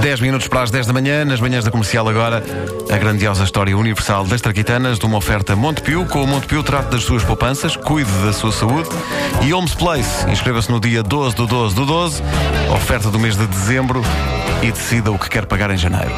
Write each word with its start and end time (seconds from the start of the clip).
10 0.00 0.20
minutos 0.20 0.48
para 0.48 0.62
as 0.62 0.70
10 0.70 0.86
da 0.86 0.92
manhã, 0.92 1.24
nas 1.24 1.40
manhãs 1.40 1.64
da 1.64 1.70
comercial 1.70 2.08
agora, 2.08 2.42
a 2.90 2.98
grandiosa 2.98 3.44
história 3.44 3.76
universal 3.76 4.24
das 4.24 4.40
Traquitanas, 4.40 4.98
de 4.98 5.06
uma 5.06 5.18
oferta 5.18 5.56
Montepio. 5.56 6.06
Com 6.06 6.24
o 6.24 6.26
Montepio, 6.26 6.62
trate 6.62 6.90
das 6.90 7.02
suas 7.02 7.24
poupanças, 7.24 7.76
cuide 7.76 8.10
da 8.24 8.32
sua 8.32 8.52
saúde. 8.52 8.88
E 9.42 9.52
Homes 9.52 9.74
Place, 9.74 10.30
inscreva-se 10.30 10.70
no 10.70 10.80
dia 10.80 11.02
12 11.02 11.36
do 11.36 11.46
12 11.46 11.74
do 11.74 11.86
12, 11.86 12.22
oferta 12.74 13.10
do 13.10 13.18
mês 13.18 13.36
de 13.36 13.46
dezembro 13.46 14.02
e 14.62 14.70
decida 14.70 15.10
o 15.10 15.18
que 15.18 15.28
quer 15.28 15.46
pagar 15.46 15.70
em 15.70 15.76
janeiro. 15.76 16.12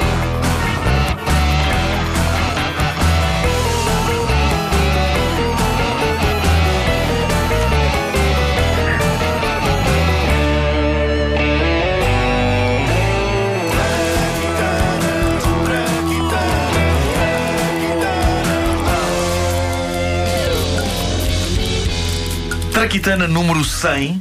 Traquitana 22.74 23.28
número 23.28 23.62
100. 23.64 24.20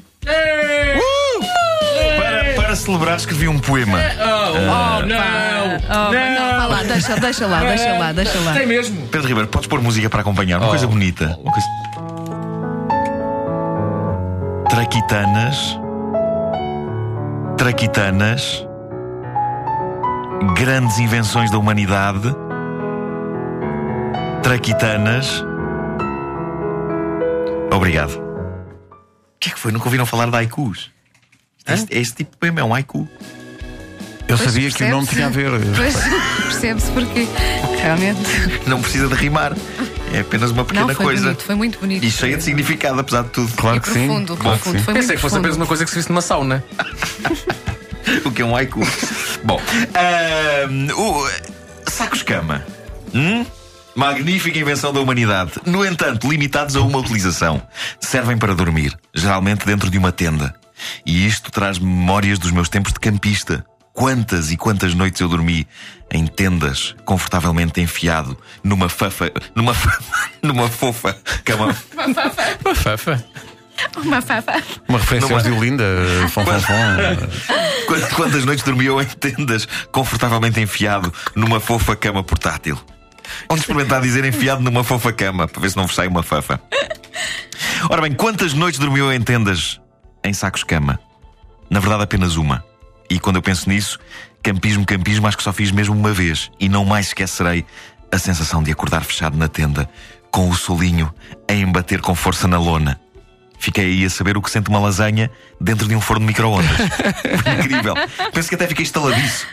Para, 2.17 2.53
para 2.55 2.75
celebrar, 2.75 3.17
escrevi 3.17 3.47
um 3.47 3.57
poema. 3.57 3.97
Oh, 3.97 5.05
não! 5.05 5.17
Oh, 5.89 6.11
não, 6.13 6.57
vá 6.59 6.65
lá, 6.67 6.83
deixa, 6.83 7.15
deixa 7.15 7.47
lá, 7.47 7.61
deixa 7.61 7.97
lá, 7.97 8.11
deixa 8.11 8.39
lá. 8.41 8.53
Tem 8.53 8.67
mesmo? 8.67 9.07
Pedro 9.07 9.27
Ribeiro, 9.27 9.49
podes 9.49 9.67
pôr 9.67 9.81
música 9.81 10.07
para 10.07 10.21
acompanhar? 10.21 10.59
Uma 10.59 10.69
coisa 10.69 10.85
bonita. 10.85 11.35
Uma 11.41 11.51
coisa... 11.51 11.67
Traquitanas. 14.69 15.79
Traquitanas. 17.57 18.67
Grandes 20.55 20.99
invenções 20.99 21.49
da 21.49 21.57
humanidade. 21.57 22.33
Traquitanas. 24.43 25.43
Obrigado. 27.73 28.22
O 29.43 29.45
que 29.45 29.49
é 29.49 29.53
que 29.55 29.59
foi? 29.59 29.71
Nunca 29.73 29.85
ouviram 29.87 30.05
falar 30.05 30.29
de 30.29 30.37
haikus? 30.37 30.89
Este, 31.67 31.93
este 31.97 32.15
tipo 32.15 32.31
de 32.31 32.37
poema 32.37 32.61
é 32.61 32.63
um 32.63 32.73
haiku. 32.73 33.05
Eu 34.25 34.37
Pois, 34.37 34.41
sabia 34.41 34.71
que 34.71 34.83
o 34.85 34.89
nome 34.89 35.05
tinha 35.05 35.25
a 35.25 35.29
ver. 35.29 35.51
Pois, 35.75 35.95
percebe-se 36.43 36.89
porque 36.91 37.27
realmente 37.81 38.21
Não 38.65 38.81
precisa 38.81 39.09
de 39.09 39.15
rimar. 39.15 39.51
É 40.13 40.21
apenas 40.21 40.51
uma 40.51 40.63
pequena 40.63 40.87
não 40.87 40.95
foi 40.95 41.05
coisa. 41.05 41.23
bonito, 41.23 41.43
foi 41.43 41.55
muito 41.55 41.77
bonito. 41.77 42.05
E 42.05 42.09
cheia 42.09 42.37
de 42.37 42.43
significado, 42.43 43.01
apesar 43.01 43.23
de 43.23 43.29
tudo. 43.31 43.51
Claro 43.57 43.75
E 43.75 43.79
que 43.81 43.87
sim. 43.89 44.05
profundo, 44.07 44.37
Claro 44.37 44.57
que 44.57 44.63
profundo. 44.63 44.79
sim. 44.79 44.83
Foi 44.85 44.93
muito 44.93 45.01
Pensei 45.01 45.15
que 45.17 45.21
fosse 45.21 45.31
profundo. 45.33 45.39
apenas 45.39 45.57
uma 45.57 45.65
coisa 45.65 45.83
que 45.83 45.89
se 45.91 45.97
visse 45.97 46.09
numa 46.09 46.21
sauna. 46.21 46.63
O 48.25 48.31
que 48.31 48.41
é 48.41 48.45
um 48.45 48.55
haiku? 48.55 48.79
Bom, 49.43 49.59
ahm, 49.93 50.89
o 50.97 51.29
sacos-cama. 51.89 52.65
Hum? 53.13 53.45
Magnífica 53.95 54.57
invenção 54.57 54.91
da 54.91 54.99
humanidade. 54.99 55.51
No 55.65 55.85
entanto, 55.85 56.29
limitados 56.29 56.75
a 56.75 56.81
uma 56.81 56.97
utilização. 56.99 57.61
Servem 57.99 58.37
para 58.37 58.55
dormir, 58.55 58.97
geralmente 59.13 59.65
dentro 59.65 59.89
de 59.89 59.97
uma 59.97 60.11
tenda. 60.11 60.53
E 61.05 61.25
isto 61.25 61.51
traz 61.51 61.77
memórias 61.79 62.39
dos 62.39 62.51
meus 62.51 62.69
tempos 62.69 62.91
de 62.93 62.99
campista. 62.99 63.65
Quantas 63.93 64.51
e 64.51 64.57
quantas 64.57 64.95
noites 64.95 65.21
eu 65.21 65.29
dormi 65.29 65.67
em 66.11 66.25
tendas, 66.25 66.95
confortavelmente 67.05 67.79
enfiado 67.79 68.35
numa 68.63 68.89
fafa, 68.89 69.31
numa 69.55 69.73
fa- 69.75 69.99
numa 70.41 70.67
fofa 70.67 71.15
cama. 71.45 71.75
Uma 72.65 72.75
fafa. 72.75 73.23
Uma 74.03 74.21
fafa. 74.21 74.63
Uma 74.89 74.97
referência 74.97 75.29
Numa- 75.29 75.41
de 75.43 75.51
Olinda, 75.51 75.83
fom, 76.29 76.43
fom, 76.43 76.59
fom. 76.59 76.75
Quantas, 77.85 78.13
quantas 78.13 78.45
noites 78.45 78.63
dormi 78.65 78.85
eu 78.85 78.99
em 78.99 79.05
tendas, 79.05 79.67
confortavelmente 79.91 80.59
enfiado 80.59 81.13
numa 81.35 81.59
fofa 81.59 81.95
cama 81.95 82.23
portátil? 82.23 82.79
Onde 83.49 83.61
experimentar 83.61 84.01
dizer 84.01 84.25
enfiado 84.25 84.61
numa 84.61 84.83
fofa 84.83 85.11
cama, 85.13 85.47
para 85.47 85.61
ver 85.61 85.69
se 85.69 85.77
não 85.77 85.85
vos 85.85 85.95
sai 85.95 86.07
uma 86.07 86.23
fafa. 86.23 86.59
Ora 87.89 88.01
bem, 88.01 88.13
quantas 88.13 88.53
noites 88.53 88.79
dormiu 88.79 89.11
em 89.11 89.21
tendas 89.21 89.79
em 90.23 90.33
sacos-cama? 90.33 90.99
Na 91.69 91.79
verdade, 91.79 92.03
apenas 92.03 92.35
uma. 92.35 92.63
E 93.09 93.19
quando 93.19 93.37
eu 93.37 93.41
penso 93.41 93.69
nisso, 93.69 93.99
campismo, 94.41 94.85
campismo, 94.85 95.27
acho 95.27 95.37
que 95.37 95.43
só 95.43 95.53
fiz 95.53 95.71
mesmo 95.71 95.95
uma 95.95 96.13
vez. 96.13 96.49
E 96.59 96.69
não 96.69 96.85
mais 96.85 97.07
esquecerei 97.07 97.65
a 98.11 98.17
sensação 98.17 98.63
de 98.63 98.71
acordar 98.71 99.03
fechado 99.03 99.37
na 99.37 99.47
tenda, 99.47 99.89
com 100.31 100.49
o 100.49 100.55
solinho 100.55 101.13
a 101.49 101.53
embater 101.53 102.01
com 102.01 102.15
força 102.15 102.47
na 102.47 102.57
lona. 102.57 102.99
Fiquei 103.59 103.85
aí 103.85 104.05
a 104.05 104.09
saber 104.09 104.35
o 104.35 104.41
que 104.41 104.51
sente 104.51 104.69
uma 104.69 104.79
lasanha 104.79 105.31
dentro 105.59 105.87
de 105.87 105.95
um 105.95 106.01
forno 106.01 106.21
de 106.21 106.27
micro-ondas. 106.27 106.77
Incrível. 107.59 107.93
Penso 108.33 108.49
que 108.49 108.55
até 108.55 108.67
fiquei 108.67 108.83
estaladiço. 108.83 109.47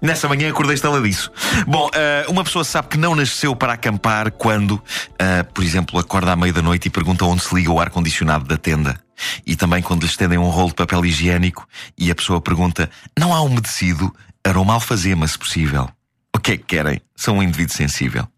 Nessa 0.00 0.28
manhã 0.28 0.50
acordei 0.50 0.74
estaladiço. 0.74 1.30
Bom, 1.66 1.88
ah, 1.94 2.24
uma 2.28 2.44
pessoa 2.44 2.64
sabe 2.64 2.88
que 2.88 2.98
não 2.98 3.14
nasceu 3.14 3.56
para 3.56 3.72
acampar 3.72 4.30
quando, 4.32 4.82
ah, 5.18 5.44
por 5.44 5.64
exemplo, 5.64 5.98
acorda 5.98 6.32
à 6.32 6.36
meia 6.36 6.52
da 6.52 6.62
noite 6.62 6.86
e 6.86 6.90
pergunta 6.90 7.24
onde 7.24 7.42
se 7.42 7.54
liga 7.54 7.70
o 7.70 7.80
ar-condicionado 7.80 8.44
da 8.44 8.56
tenda. 8.56 8.98
E 9.46 9.56
também 9.56 9.82
quando 9.82 10.02
lhe 10.02 10.08
estendem 10.08 10.38
um 10.38 10.50
rolo 10.50 10.68
de 10.68 10.74
papel 10.74 11.04
higiênico 11.04 11.66
e 11.96 12.10
a 12.10 12.14
pessoa 12.14 12.40
pergunta: 12.40 12.90
não 13.18 13.34
há 13.34 13.40
umedecido? 13.40 14.14
Aroma 14.44 14.74
alfazema, 14.74 15.26
se 15.26 15.38
possível. 15.38 15.88
O 16.34 16.38
que 16.38 16.52
é 16.52 16.56
que 16.56 16.64
querem? 16.64 17.00
São 17.16 17.38
um 17.38 17.42
indivíduo 17.42 17.74
sensível. 17.74 18.28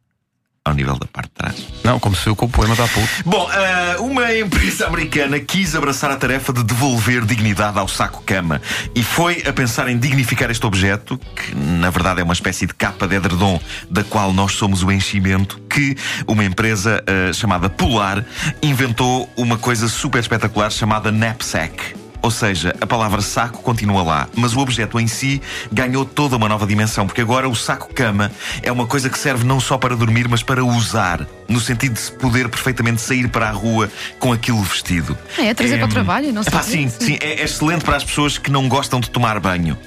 Ao 0.68 0.74
nível 0.74 0.98
da 0.98 1.06
parte 1.06 1.30
de 1.30 1.34
trás. 1.34 1.66
Não, 1.82 1.98
como 1.98 2.14
se 2.14 2.24
viu 2.24 2.36
com 2.36 2.44
o 2.44 2.48
poema 2.48 2.76
da 2.76 2.86
puta. 2.86 3.08
Bom, 3.24 3.48
ah, 3.50 3.96
uma 4.00 4.34
empresa 4.34 4.86
americana 4.86 5.40
quis 5.40 5.74
abraçar 5.74 6.10
a 6.10 6.16
tarefa 6.16 6.52
de 6.52 6.62
devolver 6.62 7.24
dignidade 7.24 7.78
ao 7.78 7.88
saco-cama 7.88 8.60
e 8.94 9.02
foi 9.02 9.42
a 9.46 9.52
pensar 9.52 9.88
em 9.88 9.96
dignificar 9.96 10.50
este 10.50 10.66
objeto, 10.66 11.18
que 11.34 11.54
na 11.54 11.88
verdade 11.88 12.20
é 12.20 12.22
uma 12.22 12.34
espécie 12.34 12.66
de 12.66 12.74
capa 12.74 13.08
de 13.08 13.16
edredom 13.16 13.58
da 13.90 14.04
qual 14.04 14.30
nós 14.30 14.52
somos 14.52 14.82
o 14.82 14.92
enchimento, 14.92 15.58
que 15.70 15.96
uma 16.26 16.44
empresa 16.44 17.02
ah, 17.06 17.32
chamada 17.32 17.70
Polar 17.70 18.22
inventou 18.60 19.26
uma 19.38 19.56
coisa 19.56 19.88
super 19.88 20.18
espetacular 20.18 20.70
chamada 20.70 21.10
knapsack. 21.10 22.07
Ou 22.20 22.30
seja, 22.30 22.74
a 22.80 22.86
palavra 22.86 23.20
saco 23.20 23.62
continua 23.62 24.02
lá, 24.02 24.28
mas 24.34 24.54
o 24.54 24.60
objeto 24.60 24.98
em 24.98 25.06
si 25.06 25.40
ganhou 25.72 26.04
toda 26.04 26.36
uma 26.36 26.48
nova 26.48 26.66
dimensão, 26.66 27.06
porque 27.06 27.20
agora 27.20 27.48
o 27.48 27.54
saco-cama 27.54 28.30
é 28.62 28.72
uma 28.72 28.86
coisa 28.86 29.08
que 29.08 29.18
serve 29.18 29.44
não 29.44 29.60
só 29.60 29.78
para 29.78 29.94
dormir, 29.94 30.28
mas 30.28 30.42
para 30.42 30.64
usar, 30.64 31.26
no 31.48 31.60
sentido 31.60 31.94
de 31.94 32.00
se 32.00 32.12
poder 32.12 32.48
perfeitamente 32.48 33.00
sair 33.00 33.28
para 33.28 33.48
a 33.48 33.52
rua 33.52 33.90
com 34.18 34.32
aquilo 34.32 34.62
vestido. 34.62 35.16
É, 35.38 35.54
trazer 35.54 35.78
para 35.78 35.86
o 35.86 35.90
trabalho, 35.90 36.32
não 36.32 36.42
sei 36.42 36.52
Epá, 36.52 36.62
sim. 36.62 36.88
sim, 36.88 37.18
é, 37.20 37.40
é 37.40 37.44
excelente 37.44 37.84
para 37.84 37.96
as 37.96 38.04
pessoas 38.04 38.36
que 38.36 38.50
não 38.50 38.68
gostam 38.68 39.00
de 39.00 39.10
tomar 39.10 39.38
banho, 39.38 39.78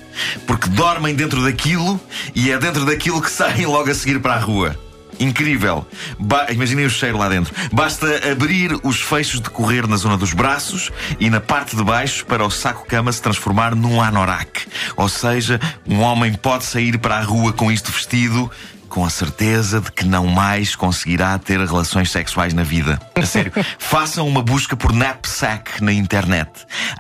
porque 0.48 0.70
dormem 0.70 1.14
dentro 1.14 1.44
daquilo 1.44 2.00
e 2.34 2.52
é 2.52 2.58
dentro 2.58 2.86
daquilo 2.86 3.22
que 3.22 3.30
saem 3.30 3.66
logo 3.66 3.90
a 3.90 3.96
seguir 3.96 4.20
para 4.20 4.36
a 4.36 4.40
rua. 4.40 4.91
Incrível. 5.22 5.86
Ba 6.18 6.48
Imaginem 6.52 6.86
o 6.86 6.90
cheiro 6.90 7.18
lá 7.18 7.30
dentro. 7.30 7.54
Basta 7.72 8.08
abrir 8.32 8.78
os 8.84 9.00
fechos 9.00 9.40
de 9.40 9.50
correr 9.52 9.88
na 9.88 9.96
zona 9.96 10.18
dos 10.18 10.34
braços 10.34 10.92
e 11.20 11.30
na 11.30 11.40
parte 11.40 11.76
de 11.76 11.84
baixo 11.84 12.26
para 12.26 12.44
o 12.44 12.50
saco-cama 12.50 13.12
se 13.12 13.22
transformar 13.22 13.76
num 13.76 14.02
anorak. 14.02 14.68
Ou 14.98 15.08
seja, 15.08 15.60
um 15.88 16.02
homem 16.02 16.34
pode 16.34 16.66
sair 16.66 16.98
para 16.98 17.18
a 17.18 17.22
rua 17.22 17.54
com 17.54 17.72
isto 17.72 17.92
vestido 17.92 18.50
com 18.92 19.06
a 19.06 19.10
certeza 19.10 19.80
de 19.80 19.90
que 19.90 20.06
não 20.06 20.28
mais 20.28 20.76
conseguirá 20.76 21.40
ter 21.40 21.58
relações 21.58 22.12
sexuais 22.12 22.54
na 22.54 22.62
vida. 22.62 23.00
A 23.16 23.26
sério. 23.26 23.54
Façam 23.80 24.28
uma 24.28 24.44
busca 24.44 24.76
por 24.76 24.92
knapsack 24.92 25.82
na 25.82 25.94
internet. 25.94 26.52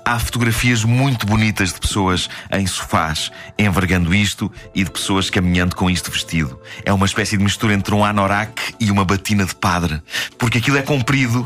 Há 0.05 0.17
fotografias 0.17 0.85
muito 0.85 1.25
bonitas 1.25 1.73
de 1.73 1.81
pessoas 1.81 2.29
em 2.49 2.65
sofás 2.65 3.29
envergando 3.59 4.15
isto 4.15 4.49
e 4.73 4.85
de 4.85 4.89
pessoas 4.89 5.29
caminhando 5.29 5.75
com 5.75 5.89
isto 5.89 6.09
vestido. 6.09 6.57
É 6.85 6.93
uma 6.93 7.05
espécie 7.05 7.37
de 7.37 7.43
mistura 7.43 7.73
entre 7.73 7.93
um 7.93 8.05
anorak 8.05 8.73
e 8.79 8.89
uma 8.89 9.03
batina 9.03 9.45
de 9.45 9.53
padre. 9.53 10.01
Porque 10.37 10.59
aquilo 10.59 10.77
é 10.77 10.81
comprido 10.81 11.45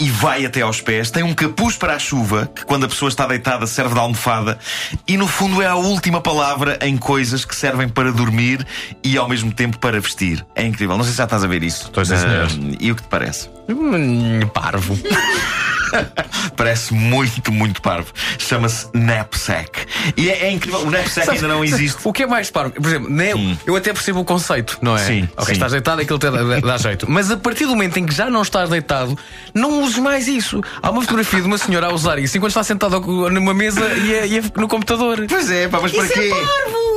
e 0.00 0.08
vai 0.08 0.46
até 0.46 0.62
aos 0.62 0.80
pés. 0.80 1.10
Tem 1.10 1.22
um 1.22 1.34
capuz 1.34 1.76
para 1.76 1.94
a 1.94 1.98
chuva, 1.98 2.50
que 2.54 2.64
quando 2.64 2.84
a 2.84 2.88
pessoa 2.88 3.08
está 3.08 3.26
deitada 3.26 3.66
serve 3.66 3.92
de 3.94 4.00
almofada. 4.00 4.58
E 5.06 5.16
no 5.16 5.28
fundo 5.28 5.60
é 5.60 5.66
a 5.66 5.76
última 5.76 6.20
palavra 6.20 6.78
em 6.80 6.96
coisas 6.96 7.44
que 7.44 7.54
servem 7.54 7.88
para 7.88 8.10
dormir 8.10 8.66
e 9.04 9.16
ao 9.16 9.28
mesmo 9.28 9.52
tempo 9.52 9.78
para 9.78 10.00
vestir. 10.00 10.44
É 10.54 10.64
incrível. 10.64 10.96
Não 10.96 11.04
sei 11.04 11.12
se 11.12 11.18
já 11.18 11.24
estás 11.24 11.44
a 11.44 11.46
ver 11.46 11.62
isso. 11.62 11.86
Estou, 11.86 12.04
senhor. 12.04 12.22
Ah, 12.24 12.76
e 12.80 12.90
o 12.90 12.96
que 12.96 13.02
te 13.02 13.08
parece? 13.08 13.48
Hum, 13.68 14.40
Parvo. 14.52 14.98
Parece 16.56 16.92
muito, 16.94 17.50
muito 17.52 17.80
parvo. 17.82 18.12
Chama-se 18.38 18.86
knapsack. 18.94 19.86
E 20.16 20.28
é, 20.30 20.44
é 20.46 20.50
incrível. 20.50 20.80
O 20.80 20.90
knapsack 20.90 21.30
ainda 21.30 21.48
não 21.48 21.64
existe. 21.64 21.98
O 22.04 22.12
que 22.12 22.22
é 22.22 22.26
mais 22.26 22.50
parvo? 22.50 22.72
Por 22.72 22.86
exemplo, 22.86 23.10
né, 23.10 23.32
eu 23.66 23.76
até 23.76 23.92
percebo 23.92 24.20
o 24.20 24.24
conceito, 24.24 24.78
não 24.82 24.96
é? 24.96 25.04
Sim, 25.04 25.28
Ok, 25.36 25.46
sim. 25.46 25.52
estás 25.52 25.72
deitado, 25.72 26.00
aquilo 26.02 26.18
te 26.18 26.30
dá, 26.30 26.60
dá 26.60 26.76
jeito. 26.78 27.06
Mas 27.10 27.30
a 27.30 27.36
partir 27.36 27.64
do 27.64 27.70
momento 27.70 27.96
em 27.98 28.06
que 28.06 28.14
já 28.14 28.28
não 28.30 28.42
estás 28.42 28.68
deitado, 28.68 29.18
não 29.54 29.82
uses 29.82 29.98
mais 29.98 30.28
isso. 30.28 30.60
Há 30.82 30.90
uma 30.90 31.00
fotografia 31.02 31.40
de 31.40 31.46
uma 31.46 31.58
senhora 31.58 31.86
a 31.88 31.92
usar 31.94 32.18
isso 32.18 32.36
enquanto 32.36 32.50
está 32.50 32.62
sentada 32.62 32.98
numa 33.00 33.54
mesa 33.54 33.80
e, 33.94 34.14
é- 34.14 34.26
e 34.26 34.38
é 34.38 34.42
no 34.56 34.68
computador. 34.68 35.24
Pois 35.28 35.50
é, 35.50 35.68
pá, 35.68 35.78
mas 35.80 35.92
para 35.92 36.08
quê? 36.08 36.30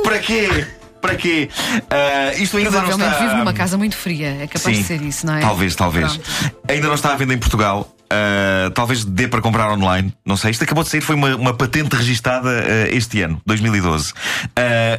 Para 0.02 0.18
quê? 0.18 0.66
Para 1.00 1.14
quê? 1.16 1.50
Ah, 1.90 2.32
isto 2.34 2.56
ainda 2.56 2.70
não 2.70 2.88
está... 2.88 3.08
vive 3.18 3.34
numa 3.34 3.52
casa 3.52 3.76
muito 3.76 3.94
fria. 3.96 4.38
É 4.40 4.46
capaz 4.46 4.62
Sim, 4.76 4.82
de 4.82 4.84
ser 4.88 5.02
isso, 5.02 5.26
não 5.26 5.34
é? 5.36 5.40
Talvez, 5.40 5.74
talvez. 5.76 6.16
Pronto. 6.16 6.54
Ainda 6.66 6.86
não 6.88 6.94
está 6.94 7.12
à 7.12 7.16
venda 7.16 7.34
em 7.34 7.38
Portugal. 7.38 7.93
Uh, 8.04 8.70
talvez 8.70 9.04
dê 9.04 9.26
para 9.26 9.40
comprar 9.40 9.72
online. 9.72 10.12
Não 10.24 10.36
sei. 10.36 10.50
Isto 10.50 10.64
acabou 10.64 10.84
de 10.84 10.90
sair, 10.90 11.00
foi 11.00 11.14
uma, 11.14 11.34
uma 11.36 11.54
patente 11.54 11.96
registada 11.96 12.48
uh, 12.48 12.94
este 12.94 13.22
ano, 13.22 13.40
2012. 13.46 14.12
Uh, 14.12 14.14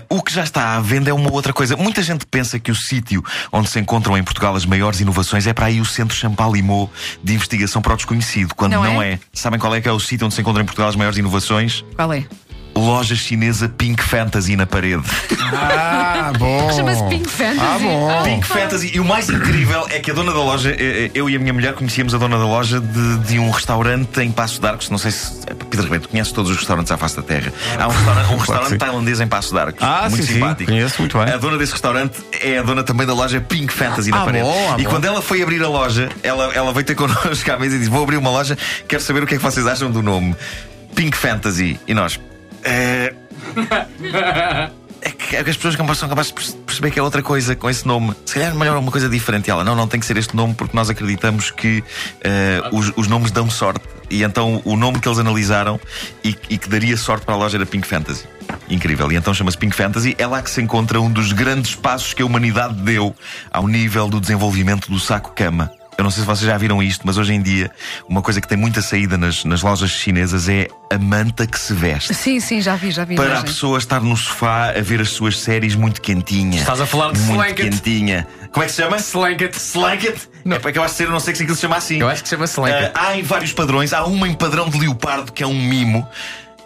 o 0.09 0.21
que 0.21 0.33
já 0.33 0.43
está 0.43 0.75
à 0.75 0.79
venda 0.79 1.09
é 1.09 1.13
uma 1.13 1.31
outra 1.31 1.53
coisa. 1.53 1.77
Muita 1.77 2.01
gente 2.01 2.25
pensa 2.25 2.59
que 2.59 2.71
o 2.71 2.75
sítio 2.75 3.23
onde 3.51 3.69
se 3.69 3.79
encontram 3.79 4.17
em 4.17 4.23
Portugal 4.23 4.55
as 4.55 4.65
maiores 4.65 4.99
inovações 4.99 5.47
é 5.47 5.53
para 5.53 5.67
aí 5.67 5.79
o 5.79 5.85
Centro 5.85 6.15
Champalimau 6.15 6.91
de 7.23 7.33
Investigação 7.33 7.81
para 7.81 7.93
o 7.93 7.95
Desconhecido, 7.95 8.53
quando 8.55 8.73
Não 8.73 8.83
não, 8.83 9.01
é? 9.01 9.13
é? 9.13 9.19
Sabem 9.33 9.59
qual 9.59 9.73
é 9.75 9.81
que 9.81 9.87
é 9.87 9.91
o 9.91 9.99
sítio 9.99 10.25
onde 10.25 10.35
se 10.35 10.41
encontram 10.41 10.61
em 10.63 10.65
Portugal 10.65 10.89
as 10.89 10.95
maiores 10.95 11.17
inovações? 11.17 11.83
Qual 11.95 12.11
é? 12.13 12.25
Loja 12.77 13.15
chinesa 13.15 13.69
Pink 13.69 14.03
Fantasy 14.03 14.55
na 14.57 14.65
parede. 14.65 15.01
Ah, 15.53 16.33
bom. 16.37 16.69
Chama-se 16.73 17.03
Pink 17.05 17.29
Fantasy. 17.29 17.59
Ah, 17.61 17.77
bom. 17.79 18.23
Pink 18.23 18.45
Fantasy. 18.45 18.91
E 18.93 18.99
o 18.99 19.05
mais 19.05 19.29
incrível 19.29 19.85
é 19.89 19.99
que 19.99 20.11
a 20.11 20.13
dona 20.13 20.33
da 20.33 20.39
loja, 20.39 20.71
eh, 20.71 21.05
eh, 21.05 21.11
eu 21.13 21.29
e 21.29 21.35
a 21.37 21.39
minha 21.39 21.53
mulher 21.53 21.73
conhecíamos 21.73 22.13
a 22.13 22.17
dona 22.17 22.37
da 22.37 22.45
loja 22.45 22.81
de, 22.81 23.17
de 23.19 23.39
um 23.39 23.49
restaurante 23.49 24.19
em 24.19 24.29
Passo 24.29 24.59
de 24.59 24.67
Arcos. 24.67 24.89
Não 24.89 24.97
sei 24.97 25.11
se. 25.11 25.39
eh, 25.47 25.53
Pedro 25.69 25.85
Rebento, 25.85 26.09
conhece 26.09 26.33
todos 26.33 26.51
os 26.51 26.57
restaurantes 26.57 26.91
à 26.91 26.97
face 26.97 27.15
da 27.15 27.21
terra. 27.23 27.53
Há 27.79 27.87
um 27.87 27.91
restaurante, 27.91 28.33
um 28.33 28.37
restaurante 28.37 28.69
sim. 28.69 28.77
tailandês 28.77 29.21
em 29.21 29.27
Passo 29.27 29.53
de 29.53 29.59
Arcos. 29.59 29.81
Ah, 29.81 30.01
muito 30.09 30.17
sim, 30.17 30.23
sim. 30.27 30.33
simpático. 30.33 30.69
Conheço 30.71 30.95
muito 31.01 31.17
bem. 31.17 31.33
A 31.33 31.37
dona 31.37 31.57
desse 31.57 31.71
restaurante 31.71 32.21
é 32.41 32.57
a 32.57 32.61
dona 32.61 32.83
também 32.83 33.07
da 33.07 33.13
loja 33.13 33.39
Pink 33.39 33.71
Fantasy 33.73 34.11
na 34.11 34.21
Ah, 34.21 34.25
parede. 34.25 34.43
bom, 34.43 34.73
ah, 34.73 34.79
e 34.79 34.83
bom. 34.83 34.89
quando 34.89 35.05
ela 35.05 35.21
foi 35.21 35.41
abrir 35.41 35.63
a 35.63 35.69
loja, 35.69 36.09
ela, 36.21 36.51
ela 36.53 36.73
veio 36.73 36.85
ter 36.85 36.95
connosco 36.95 37.49
à 37.51 37.57
mesa 37.57 37.75
e 37.77 37.79
disse: 37.79 37.89
Vou 37.89 38.03
abrir 38.03 38.17
uma 38.17 38.29
loja, 38.31 38.57
quero 38.85 39.01
saber 39.01 39.23
o 39.23 39.27
que 39.27 39.35
é 39.35 39.37
que 39.37 39.43
vocês 39.43 39.65
acham 39.65 39.89
do 39.89 40.01
nome. 40.03 40.35
Pink 40.93 41.15
Fantasy. 41.15 41.79
E 41.87 41.93
nós. 41.93 42.19
"Eh, 42.65 43.13
é 45.01 45.11
que 45.11 45.35
as 45.51 45.55
pessoas 45.57 45.97
são 45.97 46.09
capazes 46.09 46.29
de 46.29 46.33
perce- 46.33 46.57
perceber 46.57 46.89
que 46.91 46.97
é 46.99 47.03
outra 47.03 47.21
coisa 47.21 47.55
com 47.55 47.69
esse 47.69 47.85
nome. 47.87 48.13
Se 48.25 48.33
calhar 48.33 48.51
é 48.51 48.55
melhor 48.55 48.75
uma 48.77 48.91
coisa 48.91 49.07
diferente. 49.07 49.49
Ela, 49.51 49.63
não, 49.63 49.75
não 49.75 49.87
tem 49.87 49.99
que 49.99 50.05
ser 50.05 50.17
este 50.17 50.35
nome 50.35 50.55
porque 50.55 50.75
nós 50.75 50.89
acreditamos 50.89 51.51
que 51.51 51.83
eh, 52.21 52.61
os, 52.71 52.91
os 52.95 53.07
nomes 53.07 53.29
dão 53.31 53.47
sorte. 53.49 53.81
E 54.09 54.23
então 54.23 54.61
o 54.65 54.75
nome 54.75 54.99
que 54.99 55.07
eles 55.07 55.19
analisaram 55.19 55.79
e, 56.23 56.35
e 56.49 56.57
que 56.57 56.67
daria 56.69 56.97
sorte 56.97 57.23
para 57.25 57.35
a 57.35 57.37
loja 57.37 57.57
era 57.57 57.65
Pink 57.65 57.87
Fantasy. 57.87 58.25
Incrível. 58.69 59.11
E 59.11 59.15
então 59.15 59.31
chama-se 59.33 59.57
Pink 59.57 59.75
Fantasy. 59.75 60.15
É 60.17 60.25
lá 60.25 60.41
que 60.41 60.49
se 60.49 60.61
encontra 60.61 60.99
um 60.99 61.11
dos 61.11 61.31
grandes 61.33 61.75
passos 61.75 62.13
que 62.13 62.21
a 62.23 62.25
humanidade 62.25 62.73
deu 62.75 63.15
ao 63.51 63.67
nível 63.67 64.07
do 64.07 64.19
desenvolvimento 64.19 64.89
do 64.89 64.99
saco-cama. 64.99 65.71
Eu 65.97 66.03
não 66.03 66.11
sei 66.11 66.21
se 66.21 66.27
vocês 66.27 66.49
já 66.49 66.57
viram 66.57 66.83
isto, 66.83 67.01
mas 67.05 67.17
hoje 67.17 67.33
em 67.33 67.41
dia 67.41 67.71
uma 68.09 68.21
coisa 68.21 68.41
que 68.41 68.47
tem 68.47 68.57
muita 68.57 68.81
saída 68.81 69.17
nas, 69.17 69.45
nas 69.45 69.61
lojas 69.61 69.89
chinesas 69.91 70.49
é 70.49 70.67
a 70.91 70.97
manta 70.97 71.47
que 71.47 71.57
se 71.59 71.73
veste 71.73 72.13
Sim, 72.13 72.39
sim, 72.39 72.61
já 72.61 72.75
vi, 72.75 72.91
já 72.91 73.05
vi. 73.05 73.15
para 73.15 73.23
a 73.23 73.27
imagens. 73.27 73.51
pessoa 73.51 73.77
estar 73.77 74.01
no 74.01 74.15
sofá 74.17 74.69
a 74.77 74.81
ver 74.81 74.99
as 75.01 75.09
suas 75.09 75.39
séries 75.39 75.73
muito 75.75 76.01
quentinha. 76.01 76.59
Estás 76.59 76.81
a 76.81 76.85
falar 76.85 77.11
de 77.13 77.19
muito 77.19 77.41
Slanket. 77.43 77.69
quentinha. 77.71 78.27
Como 78.51 78.63
é 78.63 78.67
que 78.67 78.73
se 78.73 78.81
chama? 78.81 78.97
Slanket. 78.97 79.55
Slanket? 79.55 80.17
Não. 80.43 80.57
É 80.57 80.59
para 80.59 80.71
que 80.71 80.77
eu 80.79 80.83
acho 80.83 80.93
que 80.93 80.97
ser, 80.97 81.03
eu 81.05 81.11
não 81.11 81.19
sei 81.19 81.33
se 81.35 81.43
aquilo 81.43 81.55
se 81.55 81.61
chama 81.61 81.77
assim. 81.77 81.99
Eu 81.99 82.07
acho 82.09 82.21
que 82.23 82.29
se 82.29 82.35
chama 82.35 82.45
Slanket. 82.45 82.91
Ah, 82.93 83.07
há 83.09 83.17
em 83.17 83.23
vários 83.23 83.51
padrões. 83.53 83.91
Há 83.93 84.05
uma 84.05 84.27
em 84.27 84.33
padrão 84.33 84.69
de 84.69 84.77
leopardo 84.77 85.31
que 85.31 85.43
é 85.43 85.47
um 85.47 85.53
mimo. 85.59 86.07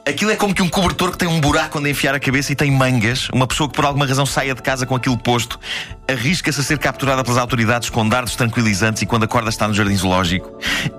Aquilo 0.05 0.31
é 0.31 0.35
como 0.35 0.53
que 0.53 0.61
um 0.61 0.69
cobertor 0.69 1.11
que 1.11 1.17
tem 1.17 1.27
um 1.27 1.39
buraco 1.39 1.77
onde 1.77 1.89
enfiar 1.89 2.15
a 2.15 2.19
cabeça 2.19 2.51
e 2.51 2.55
tem 2.55 2.71
mangas. 2.71 3.29
Uma 3.31 3.45
pessoa 3.45 3.69
que 3.69 3.75
por 3.75 3.85
alguma 3.85 4.05
razão 4.05 4.25
saia 4.25 4.55
de 4.55 4.61
casa 4.61 4.85
com 4.85 4.95
aquilo 4.95 5.17
posto 5.17 5.59
arrisca-se 6.07 6.59
a 6.59 6.63
ser 6.63 6.79
capturada 6.79 7.23
pelas 7.23 7.37
autoridades 7.37 7.89
com 7.89 8.07
dardos 8.07 8.35
tranquilizantes 8.35 9.01
e 9.03 9.05
quando 9.05 9.23
acorda 9.23 9.49
está 9.49 9.67
no 9.67 9.73
jardim 9.73 9.95
zoológico. 9.95 10.51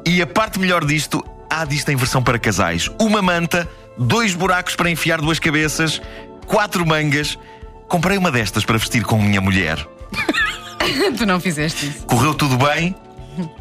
E 0.07 0.23
a 0.23 0.27
parte 0.27 0.59
melhor 0.59 0.85
disto, 0.85 1.25
há 1.49 1.65
disto 1.65 1.89
em 1.89 1.97
versão 1.97 2.23
para 2.23 2.39
casais. 2.39 2.89
Uma 3.01 3.21
manta, 3.21 3.69
dois 3.99 4.35
buracos 4.35 4.77
para 4.77 4.89
enfiar 4.89 5.21
duas 5.21 5.39
cabeças, 5.39 6.01
quatro 6.47 6.87
mangas. 6.87 7.39
Comprei 7.89 8.17
uma 8.17 8.31
destas 8.31 8.65
para 8.65 8.79
vestir 8.79 9.03
com 9.03 9.21
minha 9.21 9.41
mulher. 9.41 9.85
tu 11.19 11.27
não 11.27 11.41
fizeste 11.41 11.87
isso. 11.87 12.07
Correu 12.07 12.35
tudo 12.35 12.57
bem, 12.57 12.95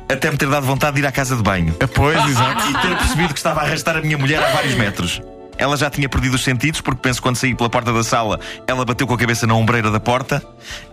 até 0.10 0.32
me 0.32 0.38
ter 0.38 0.50
dado 0.50 0.66
vontade 0.66 0.96
de 0.96 1.02
ir 1.02 1.06
à 1.06 1.12
casa 1.12 1.36
de 1.36 1.44
banho. 1.44 1.76
Ah, 1.80 1.88
Pois, 1.88 2.18
exato. 2.28 2.70
E 2.70 2.74
ter 2.74 2.98
percebido 2.98 3.34
que 3.34 3.40
estava 3.40 3.62
a 3.62 3.64
arrastar 3.64 3.98
a 3.98 4.02
minha 4.02 4.18
mulher 4.18 4.42
a 4.44 4.52
vários 4.52 4.76
metros. 4.76 5.22
Ela 5.58 5.76
já 5.76 5.90
tinha 5.90 6.08
perdido 6.08 6.36
os 6.36 6.44
sentidos, 6.44 6.80
porque 6.80 7.02
penso 7.02 7.20
que 7.20 7.24
quando 7.24 7.36
saí 7.36 7.54
pela 7.54 7.70
porta 7.70 7.92
da 7.92 8.02
sala, 8.02 8.40
ela 8.66 8.86
bateu 8.86 9.06
com 9.06 9.14
a 9.14 9.18
cabeça 9.18 9.46
na 9.46 9.54
ombreira 9.56 9.92
da 9.92 10.00
porta, 10.00 10.42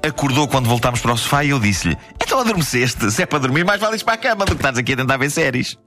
acordou 0.02 0.48
quando 0.48 0.68
voltámos 0.68 0.98
para 0.98 1.12
o 1.12 1.16
sofá 1.16 1.44
e 1.44 1.50
eu 1.50 1.60
disse-lhe: 1.60 1.96
Então 2.20 2.40
adormeceste, 2.40 3.10
se 3.12 3.22
é 3.22 3.26
para 3.26 3.38
dormir, 3.38 3.64
mais 3.64 3.80
vale 3.80 3.96
ir 3.96 4.02
para 4.02 4.14
a 4.14 4.18
cama 4.18 4.44
do 4.44 4.56
que 4.56 4.58
estás 4.58 4.76
aqui 4.76 4.94
a 4.94 4.96
tentar 4.96 5.16
ver 5.18 5.30
séries. 5.30 5.78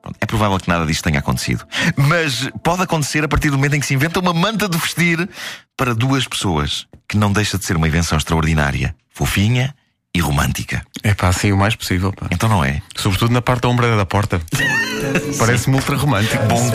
Pronto, 0.00 0.16
é 0.20 0.26
provável 0.26 0.58
que 0.58 0.68
nada 0.68 0.86
disto 0.86 1.04
tenha 1.04 1.18
acontecido. 1.18 1.66
Mas 1.96 2.50
pode 2.62 2.82
acontecer 2.82 3.24
a 3.24 3.28
partir 3.28 3.50
do 3.50 3.56
momento 3.56 3.76
em 3.76 3.80
que 3.80 3.86
se 3.86 3.94
inventa 3.94 4.20
uma 4.20 4.32
manta 4.32 4.68
de 4.68 4.78
vestir 4.78 5.28
para 5.76 5.94
duas 5.94 6.26
pessoas, 6.26 6.86
que 7.06 7.18
não 7.18 7.30
deixa 7.30 7.58
de 7.58 7.64
ser 7.66 7.76
uma 7.76 7.88
invenção 7.88 8.16
extraordinária, 8.16 8.94
fofinha 9.10 9.74
e 10.14 10.20
romântica. 10.20 10.82
É 11.02 11.12
pá, 11.12 11.28
assim 11.28 11.50
o 11.52 11.56
mais 11.56 11.74
possível. 11.74 12.12
Pá. 12.12 12.26
Então 12.30 12.48
não 12.48 12.64
é? 12.64 12.80
Sobretudo 12.94 13.32
na 13.32 13.42
parte 13.42 13.62
da 13.62 13.68
ombreira 13.68 13.96
da 13.96 14.06
porta. 14.06 14.40
Parece-me 15.38 15.76
ultra 15.76 15.96
romântico. 15.96 16.42
Bom, 16.46 16.70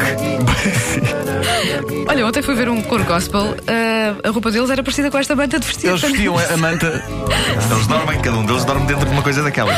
Olha, 2.07 2.25
ontem 2.25 2.41
fui 2.41 2.55
ver 2.55 2.69
um 2.69 2.81
coro 2.81 3.03
gospel. 3.05 3.55
ah, 3.67 4.27
a 4.27 4.31
roupa 4.31 4.51
deles 4.51 4.69
era 4.69 4.83
parecida 4.83 5.09
com 5.09 5.17
esta 5.17 5.35
manta 5.35 5.59
de 5.59 5.65
vestir. 5.65 5.87
Eles 5.89 6.01
vestiam 6.01 6.37
a 6.37 6.57
manta. 6.57 7.03
eles 7.71 7.87
dormem, 7.87 8.19
cada 8.19 8.37
um 8.37 8.45
deles 8.45 8.65
dorme 8.65 8.85
dentro 8.87 9.05
de 9.05 9.11
uma 9.11 9.21
coisa 9.21 9.41
daquelas. 9.41 9.77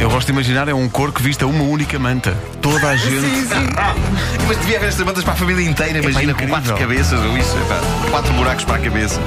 Eu 0.00 0.08
gosto 0.10 0.26
de 0.26 0.32
imaginar 0.32 0.68
é 0.68 0.74
um 0.74 0.88
cor 0.88 1.12
que 1.12 1.20
vista 1.20 1.44
uma 1.46 1.64
única 1.64 1.98
manta. 1.98 2.36
Toda 2.62 2.88
a 2.88 2.96
gente. 2.96 3.20
Sim, 3.20 3.46
sim. 3.46 3.68
Mas 4.46 4.56
devia 4.58 4.76
haver 4.76 4.88
estas 4.90 5.04
mantas 5.04 5.24
para 5.24 5.32
a 5.32 5.36
família 5.36 5.68
inteira, 5.68 5.98
imagina, 5.98 6.34
com 6.34 6.42
incrível. 6.44 6.54
quatro 6.54 6.76
cabeças 6.76 7.20
ou 7.20 7.36
isso, 7.36 7.56
epá, 7.58 7.80
quatro 8.10 8.32
buracos 8.34 8.64
para 8.64 8.76
a 8.76 8.78
cabeça. 8.78 9.20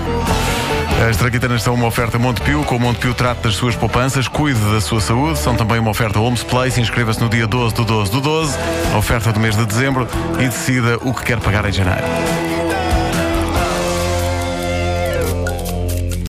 As 1.09 1.17
traquitanas 1.17 1.63
são 1.63 1.73
uma 1.73 1.87
oferta 1.87 2.19
Montepio. 2.19 2.63
Com 2.63 2.75
o 2.75 2.79
Montepio 2.79 3.13
trate 3.13 3.41
das 3.41 3.55
suas 3.55 3.75
poupanças, 3.75 4.27
cuide 4.27 4.59
da 4.71 4.81
sua 4.81 5.01
saúde. 5.01 5.39
São 5.39 5.55
também 5.55 5.79
uma 5.79 5.91
oferta 5.91 6.19
Homes 6.19 6.43
Place. 6.43 6.79
Inscreva-se 6.79 7.19
no 7.21 7.29
dia 7.29 7.47
12 7.47 7.73
do 7.75 7.85
12 7.85 8.11
do 8.11 8.21
12, 8.21 8.57
a 8.93 8.97
oferta 8.97 9.31
do 9.31 9.39
mês 9.39 9.55
de 9.55 9.65
dezembro 9.65 10.07
e 10.39 10.45
decida 10.45 10.97
o 11.01 11.13
que 11.13 11.23
quer 11.23 11.39
pagar 11.39 11.65
em 11.65 11.71
janeiro. 11.71 12.50